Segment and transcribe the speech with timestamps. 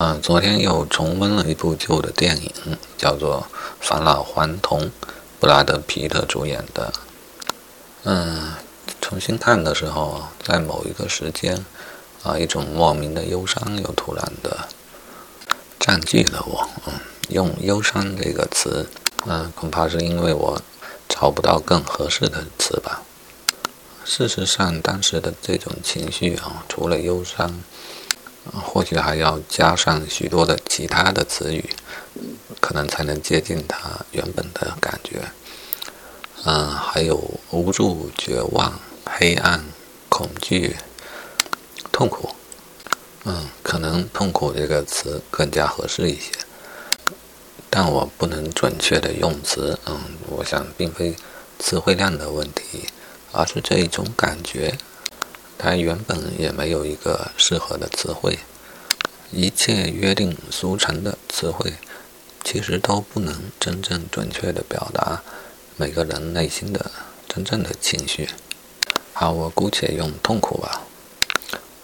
[0.00, 2.52] 嗯，昨天又重温了一部旧的电影，
[2.96, 3.44] 叫做
[3.80, 4.82] 《返老还童》，
[5.40, 6.92] 布拉德·皮特主演的。
[8.04, 8.52] 嗯，
[9.00, 11.64] 重新看的时候，在某一个时间，
[12.22, 14.68] 啊，一种莫名的忧伤又突然的
[15.80, 16.68] 占据了我。
[16.86, 16.92] 嗯，
[17.30, 18.88] 用“忧伤”这个词，
[19.26, 20.62] 嗯，恐怕是因为我
[21.08, 23.02] 找不到更合适的词吧。
[24.04, 27.60] 事实上，当时的这种情绪啊，除了忧伤。
[28.52, 31.64] 或许还要加上许多的其他的词语，
[32.60, 35.22] 可能才能接近他原本的感觉。
[36.44, 37.16] 嗯，还有
[37.50, 39.64] 无助、绝望、黑暗、
[40.08, 40.76] 恐惧、
[41.90, 42.30] 痛苦。
[43.24, 46.30] 嗯，可能“痛苦”这个词更加合适一些，
[47.68, 49.78] 但我不能准确的用词。
[49.86, 51.14] 嗯，我想并非
[51.58, 52.88] 词汇量的问题，
[53.32, 54.78] 而是这一种感觉。
[55.58, 58.38] 他原本也没有一个适合的词汇，
[59.32, 61.74] 一切约定俗成的词汇，
[62.44, 65.20] 其实都不能真正准确地表达
[65.76, 66.90] 每个人内心的
[67.28, 68.28] 真正的情绪。
[69.12, 70.82] 好，我姑且用痛苦吧。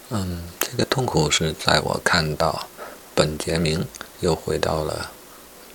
[0.09, 2.67] 嗯，这个痛苦是在我看到
[3.13, 3.85] 本杰明
[4.21, 5.11] 又回到了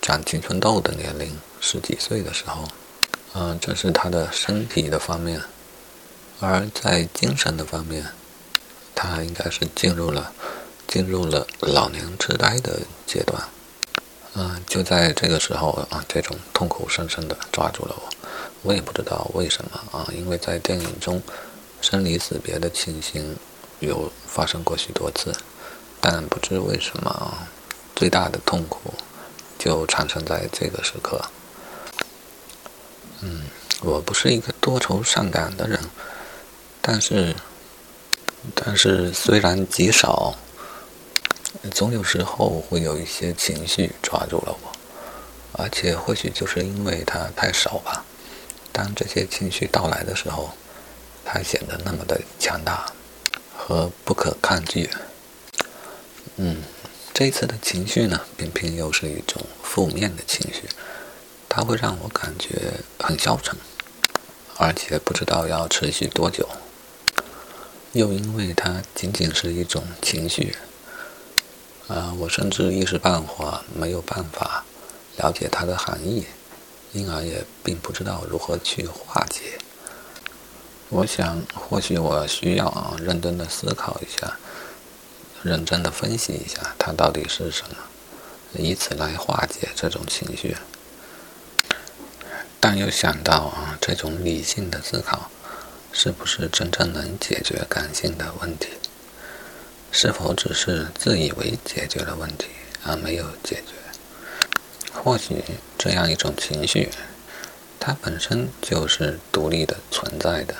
[0.00, 2.66] 长青春痘的年龄，十几岁的时候。
[3.34, 5.40] 嗯，这是他的身体的方面。
[6.40, 8.06] 而在精神的方面，
[8.94, 10.32] 他应该是进入了
[10.88, 13.42] 进入了老年痴呆的阶段。
[14.34, 18.08] 嗯，就在这个时候啊，这种痛苦深深地抓住了我。
[18.62, 21.20] 我也不知道为什么啊，因为在电影中，
[21.82, 23.36] 生离死别的情形
[23.80, 25.34] 有发生过许多次，
[26.00, 27.38] 但不知为什么，
[27.94, 28.94] 最大的痛苦
[29.58, 31.20] 就产生在这个时刻。
[33.20, 33.42] 嗯，
[33.82, 35.78] 我不是一个多愁善感的人。
[36.80, 37.34] 但是，
[38.54, 40.34] 但是虽然极少，
[41.72, 44.72] 总有时候会有一些情绪抓住了我，
[45.52, 48.04] 而且或许就是因为它太少吧。
[48.72, 50.50] 当这些情绪到来的时候，
[51.24, 52.86] 它显得那么的强大
[53.54, 54.88] 和不可抗拒。
[56.36, 56.62] 嗯，
[57.12, 60.62] 这一次的情绪呢，偏偏又是一种负面的情绪，
[61.48, 63.54] 它会让我感觉很消沉，
[64.56, 66.48] 而且不知道要持续多久。
[67.92, 70.54] 又因为它仅仅是一种情绪，
[71.88, 74.64] 啊，我甚至一时半会没有办法
[75.16, 76.24] 了解它的含义，
[76.92, 79.58] 因而也并不知道如何去化解。
[80.88, 84.38] 我想，或许我需要，认真的思考一下，
[85.42, 87.76] 认真的分析一下它到底是什么，
[88.52, 90.56] 以此来化解这种情绪。
[92.60, 95.28] 但又想到啊，这种理性的思考。
[95.92, 98.68] 是不是真正能解决感性的问题？
[99.92, 102.46] 是否只是自以为解决了问题
[102.84, 104.92] 而没有解决？
[104.92, 105.42] 或许
[105.76, 106.90] 这样一种情绪，
[107.78, 110.54] 它本身就是独立的存在的，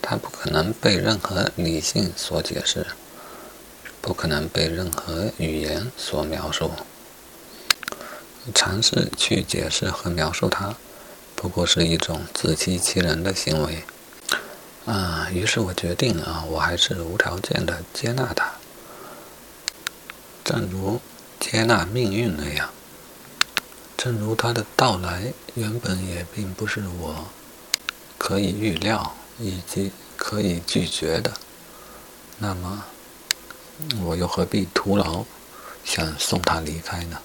[0.00, 2.86] 它不可能被任何理性所解释，
[4.00, 6.70] 不可能被任何语言所描述。
[8.54, 10.76] 尝试去解释和描述它，
[11.34, 13.82] 不过是一种自欺欺人的行为。
[14.86, 18.52] 啊，于是我决定啊，我还是无条件的接纳他，
[20.44, 21.00] 正如
[21.40, 22.68] 接纳命运那样，
[23.96, 27.26] 正如他的到来原本也并不是我
[28.18, 31.32] 可以预料以及可以拒绝的，
[32.38, 32.84] 那么
[34.02, 35.24] 我又何必徒劳
[35.82, 37.18] 想送他离开呢？